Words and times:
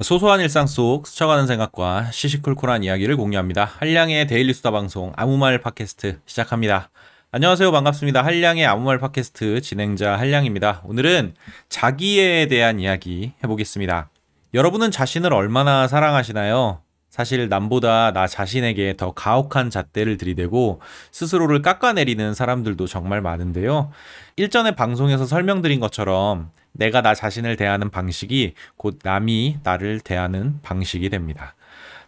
소소한 0.00 0.40
일상 0.40 0.66
속 0.66 1.06
스쳐가는 1.06 1.46
생각과 1.46 2.10
시시콜콜한 2.10 2.82
이야기를 2.82 3.16
공유합니다. 3.16 3.64
한량의 3.78 4.26
데일리 4.26 4.52
수다 4.52 4.72
방송 4.72 5.12
아무 5.14 5.36
말 5.36 5.60
팟캐스트 5.60 6.18
시작합니다. 6.26 6.90
안녕하세요. 7.30 7.70
반갑습니다. 7.70 8.24
한량의 8.24 8.66
아무 8.66 8.82
말 8.86 8.98
팟캐스트 8.98 9.60
진행자 9.60 10.18
한량입니다. 10.18 10.82
오늘은 10.84 11.34
자기에 11.68 12.48
대한 12.48 12.80
이야기 12.80 13.34
해보겠습니다. 13.44 14.10
여러분은 14.52 14.90
자신을 14.90 15.32
얼마나 15.32 15.86
사랑하시나요? 15.86 16.80
사실 17.08 17.48
남보다 17.48 18.12
나 18.12 18.26
자신에게 18.26 18.96
더 18.96 19.12
가혹한 19.12 19.70
잣대를 19.70 20.16
들이대고 20.16 20.80
스스로를 21.12 21.62
깎아내리는 21.62 22.34
사람들도 22.34 22.88
정말 22.88 23.20
많은데요. 23.20 23.92
일전에 24.34 24.72
방송에서 24.72 25.24
설명드린 25.24 25.78
것처럼 25.78 26.50
내가 26.74 27.00
나 27.00 27.14
자신을 27.14 27.56
대하는 27.56 27.88
방식이 27.88 28.54
곧 28.76 28.98
남이 29.02 29.58
나를 29.62 30.00
대하는 30.00 30.58
방식이 30.62 31.08
됩니다. 31.08 31.54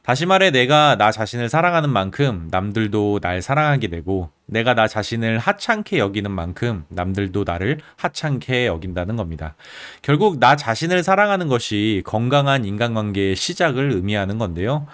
다시 0.02 0.24
말해 0.24 0.52
내가 0.52 0.96
나 0.96 1.10
자신을 1.10 1.48
사랑하는 1.48 1.90
만큼 1.90 2.46
남들도 2.52 3.18
날 3.20 3.42
사랑하게 3.42 3.88
되고 3.88 4.30
내가 4.46 4.74
나 4.74 4.86
자신을 4.86 5.38
하찮게 5.38 5.98
여기는 5.98 6.30
만큼 6.30 6.84
남들도 6.90 7.42
나를 7.44 7.78
하찮게 7.96 8.66
여긴다는 8.66 9.16
겁니다. 9.16 9.56
결국 10.02 10.38
나 10.38 10.54
자신을 10.54 11.02
사랑하는 11.02 11.48
것이 11.48 12.02
건강한 12.04 12.64
인간관계의 12.64 13.34
시작을 13.34 13.90
의미하는 13.90 14.38
건데요. 14.38 14.86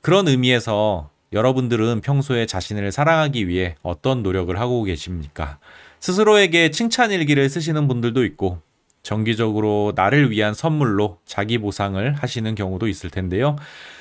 그런 0.00 0.28
의미에서 0.28 1.10
여러분들은 1.32 2.00
평소에 2.00 2.46
자신을 2.46 2.92
사랑하기 2.92 3.48
위해 3.48 3.74
어떤 3.82 4.22
노력을 4.22 4.56
하고 4.60 4.84
계십니까? 4.84 5.58
스스로에게 5.98 6.70
칭찬 6.70 7.10
일기를 7.10 7.48
쓰시는 7.48 7.88
분들도 7.88 8.24
있고 8.26 8.60
정기적으로 9.02 9.92
나를 9.96 10.30
위한 10.30 10.54
선물로 10.54 11.18
자기 11.26 11.58
보상을 11.58 12.14
하시는 12.14 12.54
경우도 12.54 12.88
있을 12.88 13.10
텐데요. 13.10 13.56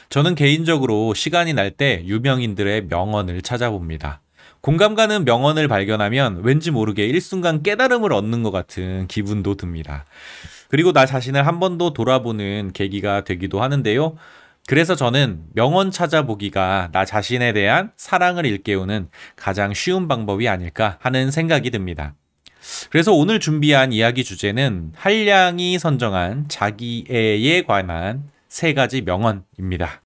저는 0.10 0.36
개인적으로 0.36 1.14
시간이 1.14 1.54
날 1.54 1.72
때 1.72 2.04
유명인들의 2.06 2.88
명언을 2.88 3.42
찾아봅니다. 3.42 4.22
공감 4.60 4.94
가는 4.94 5.26
명언을 5.26 5.68
발견하면 5.68 6.42
왠지 6.44 6.70
모르게 6.70 7.08
일순간 7.08 7.64
깨달음을 7.64 8.14
얻는 8.14 8.44
것 8.44 8.52
같은 8.52 9.08
기분도 9.08 9.56
듭니다. 9.56 10.06
그리고 10.70 10.92
나 10.92 11.06
자신을 11.06 11.48
한 11.48 11.60
번 11.60 11.78
더 11.78 11.94
돌아보는 11.94 12.72
계기가 12.74 13.24
되기도 13.24 13.62
하는데요. 13.62 14.16
그래서 14.68 14.96
저는 14.96 15.44
명언 15.54 15.90
찾아보기가 15.92 16.90
나 16.92 17.06
자신에 17.06 17.54
대한 17.54 17.92
사랑을 17.98 18.46
일깨우는 18.46 19.10
가장 19.36 19.74
쉬운 19.74 20.08
방법이 20.08 20.48
아닐까 20.48 20.98
하는 21.02 21.32
생각이 21.32 21.72
듭니다. 21.72 22.14
그래서 22.90 23.14
오늘 23.14 23.40
준비한 23.40 23.92
이야기 23.92 24.24
주제는 24.24 24.94
한량이 24.96 25.80
선정한 25.80 26.48
자기애에 26.48 27.64
관한 27.64 28.30
세 28.48 28.74
가지 28.74 29.02
명언입니다. 29.02 30.02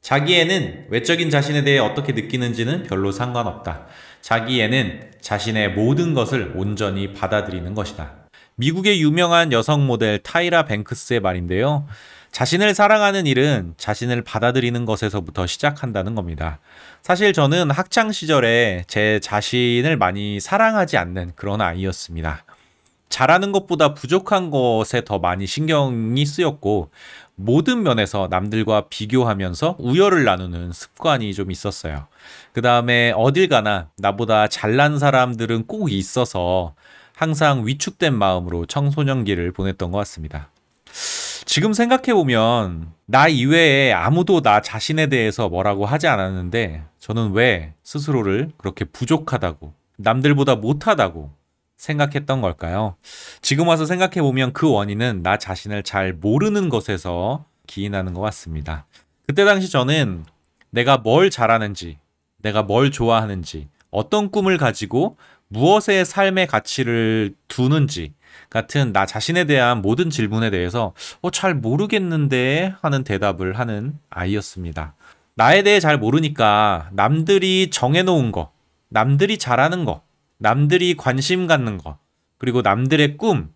자기애는 0.00 0.86
외적인 0.88 1.30
자신에 1.30 1.62
대해 1.62 1.78
어떻게 1.78 2.12
느끼는지는 2.12 2.84
별로 2.84 3.12
상관없다. 3.12 3.86
자기애는 4.22 5.12
자신의 5.20 5.72
모든 5.72 6.14
것을 6.14 6.52
온전히 6.54 7.12
받아들이는 7.12 7.74
것이다. 7.74 8.28
미국의 8.56 9.00
유명한 9.00 9.52
여성 9.52 9.86
모델 9.86 10.18
타이라 10.18 10.64
뱅크스의 10.64 11.20
말인데요. 11.20 11.86
자신을 12.32 12.74
사랑하는 12.74 13.26
일은 13.26 13.74
자신을 13.76 14.22
받아들이는 14.22 14.84
것에서부터 14.84 15.46
시작한다는 15.46 16.14
겁니다. 16.14 16.60
사실 17.02 17.32
저는 17.32 17.70
학창 17.70 18.12
시절에 18.12 18.84
제 18.86 19.18
자신을 19.20 19.96
많이 19.96 20.38
사랑하지 20.38 20.96
않는 20.96 21.32
그런 21.34 21.60
아이였습니다. 21.60 22.44
잘하는 23.08 23.50
것보다 23.50 23.94
부족한 23.94 24.50
것에 24.50 25.02
더 25.04 25.18
많이 25.18 25.46
신경이 25.46 26.24
쓰였고 26.24 26.90
모든 27.34 27.82
면에서 27.82 28.28
남들과 28.30 28.88
비교하면서 28.88 29.76
우열을 29.80 30.24
나누는 30.24 30.72
습관이 30.72 31.34
좀 31.34 31.50
있었어요. 31.50 32.06
그 32.52 32.62
다음에 32.62 33.12
어딜 33.16 33.48
가나 33.48 33.88
나보다 33.96 34.46
잘난 34.46 34.98
사람들은 34.98 35.66
꼭 35.66 35.90
있어서 35.90 36.74
항상 37.16 37.66
위축된 37.66 38.14
마음으로 38.14 38.66
청소년기를 38.66 39.52
보냈던 39.52 39.90
것 39.90 39.98
같습니다. 39.98 40.49
지금 41.50 41.72
생각해보면 41.72 42.92
나 43.06 43.26
이외에 43.26 43.92
아무도 43.92 44.40
나 44.40 44.60
자신에 44.60 45.08
대해서 45.08 45.48
뭐라고 45.48 45.84
하지 45.84 46.06
않았는데 46.06 46.84
저는 47.00 47.32
왜 47.32 47.74
스스로를 47.82 48.52
그렇게 48.56 48.84
부족하다고 48.84 49.74
남들보다 49.96 50.54
못하다고 50.54 51.32
생각했던 51.76 52.40
걸까요? 52.40 52.94
지금 53.42 53.66
와서 53.66 53.84
생각해보면 53.84 54.52
그 54.52 54.70
원인은 54.70 55.24
나 55.24 55.38
자신을 55.38 55.82
잘 55.82 56.12
모르는 56.12 56.68
것에서 56.68 57.44
기인하는 57.66 58.14
것 58.14 58.20
같습니다. 58.20 58.86
그때 59.26 59.44
당시 59.44 59.72
저는 59.72 60.24
내가 60.70 60.98
뭘 60.98 61.30
잘하는지, 61.30 61.98
내가 62.42 62.62
뭘 62.62 62.92
좋아하는지, 62.92 63.66
어떤 63.90 64.30
꿈을 64.30 64.56
가지고 64.56 65.16
무엇의 65.48 66.04
삶의 66.04 66.46
가치를 66.46 67.34
두는지, 67.48 68.12
같은 68.48 68.92
나 68.92 69.06
자신에 69.06 69.44
대한 69.44 69.82
모든 69.82 70.10
질문에 70.10 70.50
대해서 70.50 70.92
어, 71.20 71.30
잘 71.30 71.54
모르겠는데 71.54 72.74
하는 72.80 73.04
대답을 73.04 73.58
하는 73.58 73.98
아이였습니다. 74.10 74.94
나에 75.34 75.62
대해 75.62 75.80
잘 75.80 75.98
모르니까 75.98 76.90
남들이 76.92 77.70
정해놓은 77.70 78.32
거, 78.32 78.52
남들이 78.88 79.38
잘하는 79.38 79.84
거, 79.84 80.02
남들이 80.38 80.96
관심 80.96 81.46
갖는 81.46 81.78
거, 81.78 81.98
그리고 82.38 82.62
남들의 82.62 83.16
꿈, 83.16 83.52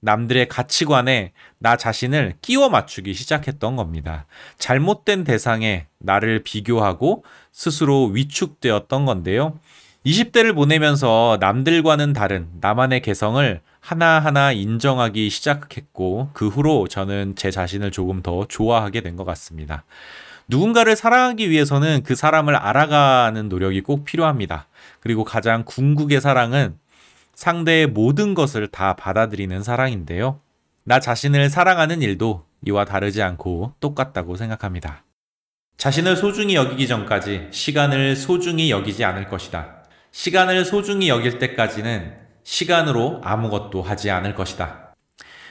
남들의 0.00 0.48
가치관에 0.48 1.32
나 1.58 1.76
자신을 1.76 2.34
끼워 2.42 2.68
맞추기 2.68 3.14
시작했던 3.14 3.74
겁니다. 3.74 4.26
잘못된 4.58 5.24
대상에 5.24 5.86
나를 5.98 6.42
비교하고 6.42 7.24
스스로 7.52 8.06
위축되었던 8.06 9.06
건데요. 9.06 9.58
20대를 10.04 10.54
보내면서 10.54 11.38
남들과는 11.40 12.12
다른 12.12 12.48
나만의 12.60 13.00
개성을 13.00 13.60
하나하나 13.80 14.52
인정하기 14.52 15.30
시작했고 15.30 16.30
그 16.32 16.48
후로 16.48 16.88
저는 16.88 17.36
제 17.36 17.50
자신을 17.50 17.90
조금 17.90 18.22
더 18.22 18.46
좋아하게 18.46 19.00
된 19.00 19.16
것 19.16 19.24
같습니다. 19.24 19.84
누군가를 20.48 20.94
사랑하기 20.94 21.48
위해서는 21.48 22.02
그 22.02 22.14
사람을 22.14 22.54
알아가는 22.54 23.48
노력이 23.48 23.80
꼭 23.80 24.04
필요합니다. 24.04 24.66
그리고 25.00 25.24
가장 25.24 25.64
궁극의 25.64 26.20
사랑은 26.20 26.76
상대의 27.34 27.86
모든 27.86 28.34
것을 28.34 28.68
다 28.68 28.94
받아들이는 28.96 29.62
사랑인데요. 29.62 30.38
나 30.84 31.00
자신을 31.00 31.48
사랑하는 31.48 32.02
일도 32.02 32.44
이와 32.66 32.84
다르지 32.84 33.22
않고 33.22 33.72
똑같다고 33.80 34.36
생각합니다. 34.36 35.02
자신을 35.78 36.16
소중히 36.16 36.54
여기기 36.56 36.86
전까지 36.86 37.48
시간을 37.50 38.16
소중히 38.16 38.70
여기지 38.70 39.02
않을 39.04 39.28
것이다. 39.28 39.73
시간을 40.14 40.64
소중히 40.64 41.08
여길 41.08 41.40
때까지는 41.40 42.14
시간으로 42.44 43.20
아무것도 43.24 43.82
하지 43.82 44.12
않을 44.12 44.36
것이다. 44.36 44.94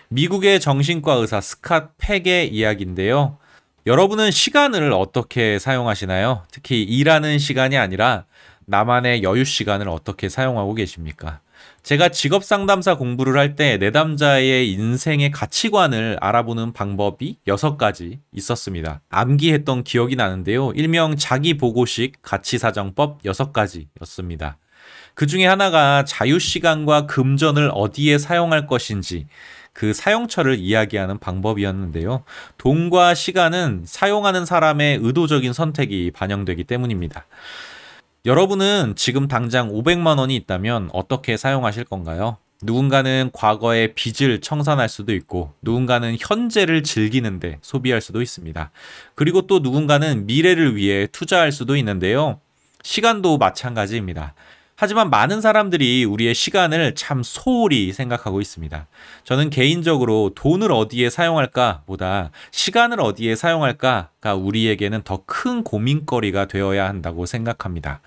미국의 0.08 0.62
정신과 0.62 1.16
의사 1.16 1.42
스캇 1.42 1.90
팩의 1.98 2.48
이야기인데요. 2.48 3.40
여러분은 3.86 4.32
시간을 4.32 4.94
어떻게 4.94 5.60
사용하시나요? 5.60 6.46
특히 6.50 6.82
일하는 6.82 7.40
시간이 7.40 7.78
아니라 7.78 8.24
나만의 8.66 9.22
여유 9.24 9.44
시간을 9.44 9.90
어떻게 9.90 10.30
사용하고 10.30 10.76
계십니까? 10.76 11.42
제가 11.84 12.10
직업 12.10 12.44
상담사 12.44 12.96
공부를 12.96 13.38
할 13.38 13.56
때 13.56 13.78
내담자의 13.78 14.72
인생의 14.72 15.32
가치관을 15.32 16.18
알아보는 16.22 16.74
방법이 16.74 17.38
여섯 17.48 17.78
가지 17.78 18.20
있었습니다. 18.32 19.02
암기했던 19.10 19.84
기억이 19.84 20.16
나는데요. 20.16 20.72
일명 20.76 21.16
자기 21.18 21.58
보고식 21.58 22.22
가치 22.22 22.58
사정법 22.58 23.20
여섯 23.26 23.52
가지였습니다. 23.52 24.58
그 25.14 25.28
중에 25.28 25.46
하나가 25.46 26.04
자유시간과 26.06 27.06
금전을 27.06 27.70
어디에 27.74 28.18
사용할 28.18 28.66
것인지 28.66 29.28
그 29.74 29.94
사용처를 29.94 30.58
이야기하는 30.60 31.20
방법이었는데요. 31.20 32.24
돈과 32.58 33.14
시간은 33.14 33.84
사용하는 33.86 34.46
사람의 34.46 35.00
의도적인 35.02 35.52
선택이 35.54 36.12
반영되기 36.12 36.64
때문입니다. 36.64 37.26
여러분은 38.26 38.94
지금 38.96 39.28
당장 39.28 39.70
500만 39.70 40.18
원이 40.18 40.34
있다면 40.38 40.92
어떻게 40.94 41.36
사용하실 41.36 41.84
건가요? 41.84 42.38
누군가는 42.62 43.30
과거의 43.34 43.96
빚을 43.96 44.40
청산할 44.40 44.88
수도 44.88 45.14
있고, 45.14 45.52
누군가는 45.62 46.16
현재를 46.18 46.84
즐기는데 46.84 47.58
소비할 47.62 48.00
수도 48.00 48.22
있습니다. 48.22 48.72
그리고 49.16 49.46
또 49.46 49.60
누군가는 49.60 50.26
미래를 50.26 50.78
위해 50.78 51.06
투자할 51.08 51.52
수도 51.52 51.76
있는데요. 51.76 52.40
시간도 52.82 53.38
마찬가지입니다. 53.40 54.36
하지만 54.84 55.10
많은 55.10 55.40
사람들이 55.40 56.04
우리의 56.04 56.36
시간을 56.36 56.94
참 56.96 57.24
소홀히 57.24 57.94
생각하고 57.94 58.42
있습니다. 58.42 58.86
저는 59.24 59.50
개인적으로 59.50 60.34
돈을 60.36 60.74
어디에 60.74 61.10
사용할까 61.10 61.84
보다 61.86 62.32
시간을 62.52 63.00
어디에 63.00 63.38
사용할까가 63.38 64.36
우리에게는 64.36 65.04
더 65.04 65.24
큰 65.26 65.64
고민거리가 65.64 66.48
되어야 66.48 66.86
한다고 66.86 67.26
생각합니다. 67.26 68.02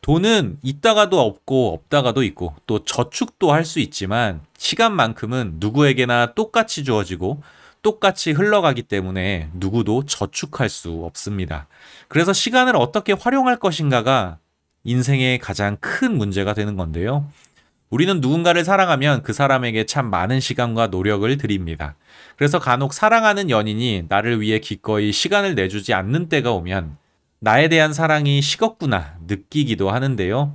돈은 0.00 0.56
있다가도 0.62 1.20
없고 1.20 1.74
없다가도 1.74 2.22
있고 2.22 2.54
또 2.66 2.82
저축도 2.86 3.52
할 3.52 3.66
수 3.66 3.78
있지만 3.78 4.40
시간만큼은 4.56 5.56
누구에게나 5.58 6.32
똑같이 6.32 6.84
주어지고 6.84 7.42
똑같이 7.82 8.32
흘러가기 8.32 8.84
때문에 8.84 9.50
누구도 9.52 10.06
저축할 10.06 10.70
수 10.70 11.04
없습니다. 11.04 11.66
그래서 12.08 12.32
시간을 12.32 12.76
어떻게 12.76 13.12
활용할 13.12 13.58
것인가가 13.58 14.38
인생의 14.88 15.38
가장 15.38 15.76
큰 15.80 16.16
문제가 16.16 16.54
되는 16.54 16.74
건데요. 16.76 17.30
우리는 17.90 18.20
누군가를 18.20 18.64
사랑하면 18.64 19.22
그 19.22 19.32
사람에게 19.32 19.84
참 19.84 20.10
많은 20.10 20.40
시간과 20.40 20.88
노력을 20.88 21.36
드립니다. 21.36 21.94
그래서 22.36 22.58
간혹 22.58 22.94
사랑하는 22.94 23.50
연인이 23.50 24.04
나를 24.08 24.40
위해 24.40 24.58
기꺼이 24.58 25.12
시간을 25.12 25.54
내주지 25.54 25.92
않는 25.92 26.28
때가 26.28 26.52
오면 26.52 26.96
나에 27.40 27.68
대한 27.68 27.92
사랑이 27.92 28.40
식었구나 28.40 29.16
느끼기도 29.26 29.90
하는데요. 29.90 30.54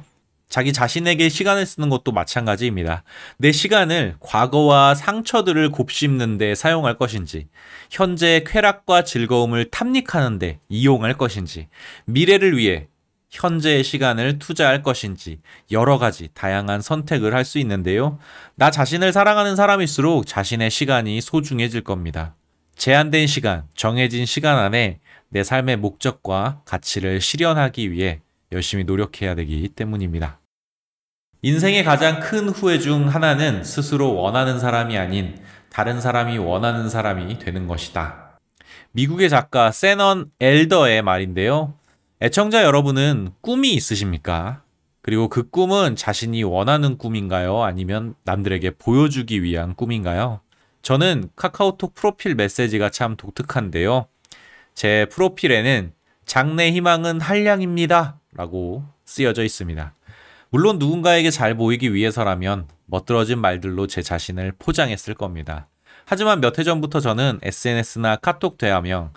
자기 0.50 0.72
자신에게 0.72 1.30
시간을 1.30 1.66
쓰는 1.66 1.90
것도 1.90 2.12
마찬가지입니다. 2.12 3.04
내 3.38 3.52
시간을 3.52 4.18
과거와 4.20 4.94
상처들을 4.94 5.72
곱씹는데 5.72 6.54
사용할 6.54 6.98
것인지, 7.00 7.48
현재의 7.90 8.44
쾌락과 8.44 9.04
즐거움을 9.04 9.72
탐닉하는데 9.72 10.60
이용할 10.70 11.18
것인지, 11.18 11.70
미래를 12.06 12.56
위해 12.56 12.88
현재의 13.34 13.84
시간을 13.84 14.38
투자할 14.38 14.84
것인지 14.84 15.40
여러 15.72 15.98
가지 15.98 16.30
다양한 16.34 16.82
선택을 16.82 17.34
할 17.34 17.44
수 17.44 17.60
있는데요. 17.60 18.20
나 18.56 18.72
자신을 18.72 19.12
사랑하는 19.12 19.58
사람일수록 19.58 20.26
자신의 20.26 20.70
시간이 20.70 21.20
소중해질 21.20 21.84
겁니다. 21.84 22.36
제한된 22.78 23.28
시간, 23.28 23.64
정해진 23.76 24.26
시간 24.26 24.58
안에 24.58 25.00
내 25.30 25.44
삶의 25.44 25.78
목적과 25.78 26.62
가치를 26.64 27.20
실현하기 27.20 27.92
위해 27.92 28.22
열심히 28.54 28.84
노력해야 28.86 29.36
되기 29.36 29.68
때문입니다. 29.68 30.40
인생의 31.42 31.84
가장 31.84 32.22
큰 32.22 32.48
후회 32.48 32.80
중 32.80 33.10
하나는 33.10 33.64
스스로 33.66 34.16
원하는 34.16 34.60
사람이 34.60 34.98
아닌 34.98 35.38
다른 35.70 36.00
사람이 36.00 36.38
원하는 36.38 36.88
사람이 36.88 37.40
되는 37.40 37.68
것이다. 37.68 38.40
미국의 38.92 39.30
작가 39.30 39.72
세넌 39.72 40.32
엘더의 40.40 41.02
말인데요. 41.02 41.74
애청자 42.22 42.64
여러분은 42.64 43.32
꿈이 43.42 43.74
있으십니까? 43.74 44.64
그리고 45.02 45.28
그 45.28 45.50
꿈은 45.50 45.98
자신이 45.98 46.44
원하는 46.44 46.98
꿈인가요? 46.98 47.64
아니면 47.64 48.16
남들에게 48.24 48.72
보여주기 48.78 49.44
위한 49.44 49.76
꿈인가요? 49.76 50.40
저는 50.82 51.30
카카오톡 51.36 51.94
프로필 51.94 52.36
메시지가 52.36 52.90
참 52.90 53.18
독특한데요. 53.18 54.08
제 54.74 55.08
프로필에는 55.12 55.92
장래 56.26 56.72
희망은 56.72 57.20
한량입니다. 57.20 58.20
라고 58.34 58.84
쓰여져 59.06 59.44
있습니다. 59.44 59.94
물론 60.50 60.80
누군가에게 60.80 61.32
잘 61.32 61.56
보이기 61.56 61.94
위해서라면 61.94 62.68
멋들어진 62.86 63.40
말들로 63.40 63.88
제 63.88 64.02
자신을 64.02 64.54
포장했을 64.60 65.16
겁니다. 65.16 65.68
하지만 66.06 66.42
몇 66.42 66.60
해 66.60 66.64
전부터 66.64 67.00
저는 67.00 67.40
SNS나 67.42 68.18
카톡 68.18 68.58
대화명, 68.58 69.12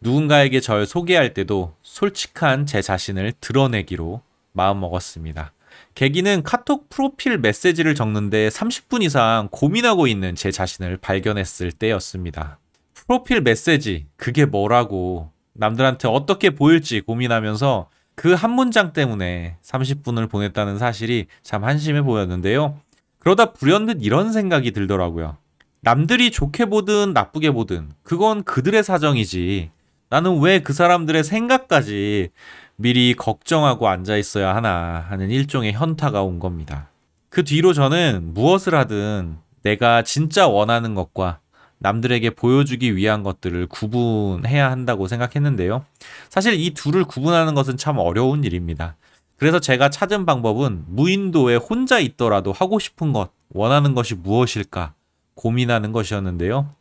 누군가에게 0.00 0.60
절 0.60 0.86
소개할 0.86 1.32
때도 1.34 1.74
솔직한 1.82 2.66
제 2.66 2.82
자신을 2.82 3.32
드러내기로 3.40 4.20
마음먹었습니다. 4.52 5.52
계기는 5.94 6.42
카톡 6.42 6.88
프로필 6.90 7.38
메시지를 7.38 7.94
적는데 7.94 8.48
30분 8.48 9.02
이상 9.02 9.48
고민하고 9.50 10.06
있는 10.06 10.34
제 10.34 10.50
자신을 10.50 10.96
발견했을 10.98 11.72
때였습니다. 11.72 12.58
프로필 12.94 13.40
메시지, 13.42 14.06
그게 14.16 14.44
뭐라고 14.44 15.30
남들한테 15.54 16.08
어떻게 16.08 16.50
보일지 16.50 17.00
고민하면서 17.00 17.88
그 18.14 18.34
한 18.34 18.50
문장 18.50 18.92
때문에 18.92 19.56
30분을 19.62 20.28
보냈다는 20.30 20.78
사실이 20.78 21.26
참 21.42 21.64
한심해 21.64 22.02
보였는데요. 22.02 22.78
그러다 23.18 23.52
불현듯 23.52 23.98
이런 24.02 24.32
생각이 24.32 24.72
들더라고요. 24.72 25.36
남들이 25.84 26.30
좋게 26.30 26.66
보든 26.66 27.12
나쁘게 27.12 27.50
보든 27.50 27.90
그건 28.04 28.44
그들의 28.44 28.84
사정이지. 28.84 29.70
나는 30.10 30.38
왜 30.40 30.60
그 30.60 30.72
사람들의 30.72 31.24
생각까지 31.24 32.30
미리 32.76 33.14
걱정하고 33.14 33.88
앉아 33.88 34.16
있어야 34.16 34.54
하나 34.54 35.04
하는 35.08 35.30
일종의 35.30 35.72
현타가 35.72 36.22
온 36.22 36.38
겁니다. 36.38 36.88
그 37.30 37.42
뒤로 37.42 37.72
저는 37.72 38.32
무엇을 38.32 38.76
하든 38.76 39.38
내가 39.64 40.02
진짜 40.02 40.46
원하는 40.46 40.94
것과 40.94 41.40
남들에게 41.78 42.30
보여주기 42.30 42.94
위한 42.94 43.24
것들을 43.24 43.66
구분해야 43.66 44.70
한다고 44.70 45.08
생각했는데요. 45.08 45.84
사실 46.28 46.54
이 46.54 46.74
둘을 46.74 47.04
구분하는 47.04 47.54
것은 47.54 47.76
참 47.76 47.98
어려운 47.98 48.44
일입니다. 48.44 48.94
그래서 49.36 49.58
제가 49.58 49.90
찾은 49.90 50.26
방법은 50.26 50.84
무인도에 50.86 51.56
혼자 51.56 51.98
있더라도 51.98 52.52
하고 52.52 52.78
싶은 52.78 53.12
것, 53.12 53.30
원하는 53.48 53.94
것이 53.96 54.14
무엇일까 54.14 54.94
고민하는 55.34 55.92
것이었는데요. 55.92 56.74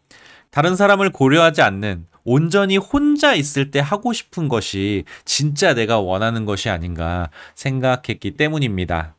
다른 0.49 0.75
사람을 0.75 1.11
고려하지 1.11 1.61
않는 1.61 2.05
온전히 2.23 2.77
혼자 2.77 3.33
있을 3.33 3.71
때 3.71 3.79
하고 3.79 4.13
싶은 4.13 4.47
것이 4.47 5.05
진짜 5.25 5.73
내가 5.73 5.99
원하는 5.99 6.45
것이 6.45 6.69
아닌가 6.69 7.29
생각했기 7.55 8.31
때문입니다. 8.31 9.15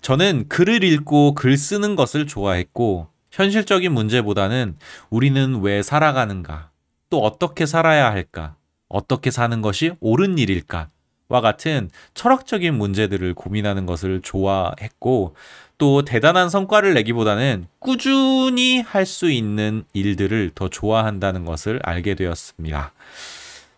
저는 0.00 0.48
글을 0.48 0.82
읽고 0.82 1.34
글 1.34 1.56
쓰는 1.56 1.94
것을 1.96 2.26
좋아했고, 2.26 3.08
현실적인 3.30 3.92
문제보다는 3.92 4.76
우리는 5.10 5.60
왜 5.60 5.82
살아가는가, 5.82 6.70
또 7.10 7.20
어떻게 7.20 7.66
살아야 7.66 8.10
할까, 8.10 8.56
어떻게 8.88 9.30
사는 9.30 9.60
것이 9.60 9.92
옳은 10.00 10.38
일일까, 10.38 10.88
와 11.28 11.40
같은 11.40 11.90
철학적인 12.14 12.74
문제들을 12.74 13.34
고민하는 13.34 13.84
것을 13.86 14.20
좋아했고, 14.22 15.36
또 15.80 16.02
대단한 16.02 16.50
성과를 16.50 16.92
내기보다는 16.92 17.66
꾸준히 17.78 18.80
할 18.80 19.06
수 19.06 19.30
있는 19.30 19.82
일들을 19.94 20.52
더 20.54 20.68
좋아한다는 20.68 21.46
것을 21.46 21.80
알게 21.82 22.14
되었습니다. 22.14 22.92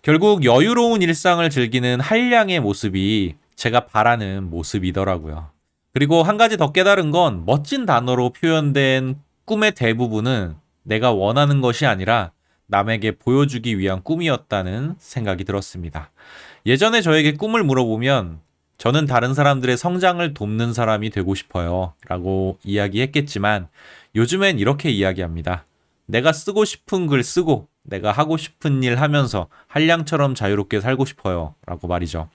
결국 0.03 0.45
여유로운 0.45 1.01
일상을 1.01 1.49
즐기는 1.49 2.01
한량의 2.01 2.59
모습이 2.59 3.37
제가 3.55 3.87
바라는 3.87 4.51
모습이더라고요. 4.51 5.51
그리고 5.95 6.25
한 6.25 6.37
가지 6.39 6.57
더 6.57 6.73
깨달은 6.73 7.13
건 7.13 7.45
멋진 7.47 7.87
단어로 7.87 8.31
표현된 8.31 9.21
꿈의 9.45 9.73
대부분은 9.73 10.57
내가 10.83 11.13
원하는 11.13 11.61
것이 11.61 11.87
아니라 11.87 12.33
남에게 12.67 13.13
보여주기 13.13 13.79
위한 13.79 14.03
꿈이었다는 14.03 14.97
생각이 14.99 15.45
들었습니다. 15.45 16.11
예전에 16.67 17.01
저에게 17.01 17.37
꿈을 17.37 17.63
물어보면 17.63 18.41
저는 18.79 19.07
다른 19.07 19.35
사람들의 19.35 19.77
성장을 19.77 20.35
돕는 20.35 20.73
사람이 20.73 21.11
되고 21.11 21.35
싶어요. 21.35 21.95
라고 22.09 22.59
이야기했겠지만 22.65 23.69
요즘엔 24.15 24.59
이렇게 24.59 24.91
이야기합니다. 24.91 25.67
내가 26.07 26.33
쓰고 26.33 26.65
싶은 26.65 27.07
글 27.07 27.23
쓰고 27.23 27.69
내가 27.85 28.13
하고 28.13 28.37
싶은 28.37 28.83
일 28.83 29.01
하면서 29.01 29.49
한량처럼 29.69 30.35
자유롭게 30.35 30.81
살고 30.81 31.05
싶어요. 31.05 31.55
라고 31.67 31.87
말이죠. 31.89 32.29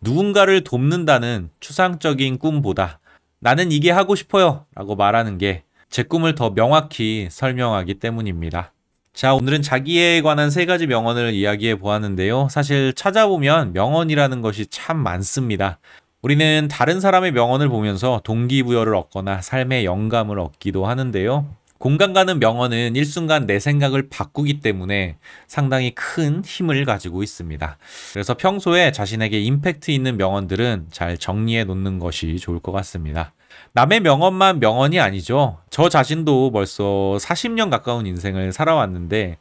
누군가를 0.00 0.64
돕는다는 0.64 1.50
추상적인 1.60 2.38
꿈보다 2.38 3.00
나는 3.38 3.70
이게 3.70 3.90
하고 3.90 4.14
싶어요. 4.14 4.66
라고 4.74 4.96
말하는 4.96 5.38
게 5.38 5.64
제 5.90 6.04
꿈을 6.04 6.36
더 6.36 6.54
명확히 6.54 7.26
설명하기 7.30 7.94
때문입니다. 7.94 8.72
자, 9.12 9.34
오늘은 9.34 9.62
자기에 9.62 10.22
관한 10.22 10.50
세 10.50 10.64
가지 10.66 10.86
명언을 10.86 11.34
이야기해 11.34 11.78
보았는데요. 11.78 12.48
사실 12.50 12.92
찾아보면 12.94 13.72
명언이라는 13.72 14.40
것이 14.40 14.66
참 14.66 14.98
많습니다. 14.98 15.78
우리는 16.22 16.68
다른 16.70 17.00
사람의 17.00 17.32
명언을 17.32 17.68
보면서 17.68 18.20
동기부여를 18.24 18.94
얻거나 18.94 19.42
삶의 19.42 19.84
영감을 19.84 20.38
얻기도 20.38 20.86
하는데요. 20.86 21.46
공감 21.78 22.12
가는 22.12 22.38
명언은 22.38 22.94
일순간 22.94 23.46
내 23.46 23.58
생각을 23.58 24.08
바꾸기 24.10 24.60
때문에 24.60 25.16
상당히 25.46 25.94
큰 25.94 26.44
힘을 26.44 26.84
가지고 26.84 27.22
있습니다. 27.22 27.78
그래서 28.12 28.34
평소에 28.34 28.92
자신에게 28.92 29.40
임팩트 29.40 29.90
있는 29.90 30.18
명언들은 30.18 30.88
잘 30.92 31.18
정리해 31.18 31.64
놓는 31.64 31.98
것이 31.98 32.38
좋을 32.38 32.60
것 32.60 32.70
같습니다. 32.72 33.32
남의 33.72 34.00
명언만 34.00 34.58
명언이 34.58 34.98
아니죠. 34.98 35.58
저 35.70 35.88
자신도 35.88 36.50
벌써 36.50 37.16
40년 37.20 37.70
가까운 37.70 38.06
인생을 38.06 38.52
살아왔는데 38.52 39.38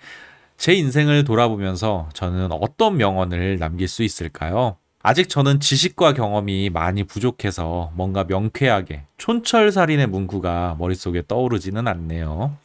제 0.58 0.74
인생을 0.74 1.24
돌아보면서 1.24 2.10
저는 2.14 2.52
어떤 2.52 2.98
명언을 2.98 3.58
남길 3.58 3.88
수 3.88 4.04
있을까요? 4.04 4.78
아직 5.02 5.30
저는 5.30 5.62
지식과 5.62 6.14
경험이 6.14 6.70
많이 6.70 7.06
부족해서 7.06 7.92
뭔가 7.96 8.26
명쾌하게 8.26 9.04
촌철살인의 9.18 10.08
문구가 10.08 10.76
머릿속에 10.78 11.24
떠오르지는 11.28 11.88
않네요. 11.88 12.56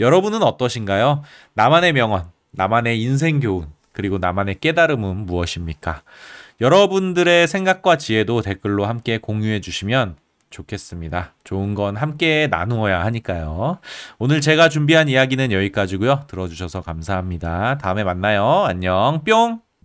여러분은 0.00 0.42
어떠신가요? 0.42 1.22
나만의 1.54 1.92
명언, 1.92 2.24
나만의 2.50 3.00
인생 3.00 3.40
교훈, 3.40 3.68
그리고 3.92 4.18
나만의 4.18 4.56
깨달음은 4.60 5.26
무엇입니까? 5.26 6.02
여러분들의 6.60 7.46
생각과 7.46 7.96
지혜도 7.96 8.42
댓글로 8.42 8.84
함께 8.84 9.18
공유해 9.18 9.60
주시면 9.60 10.16
좋겠습니다. 10.50 11.34
좋은 11.44 11.74
건 11.74 11.96
함께 11.96 12.48
나누어야 12.50 13.04
하니까요. 13.04 13.78
오늘 14.18 14.40
제가 14.40 14.68
준비한 14.68 15.08
이야기는 15.08 15.52
여기까지고요. 15.52 16.24
들어주셔서 16.28 16.82
감사합니다. 16.82 17.78
다음에 17.78 18.04
만나요. 18.04 18.64
안녕. 18.66 19.22
뿅! 19.24 19.67